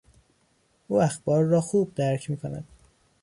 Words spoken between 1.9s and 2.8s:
درک میکند.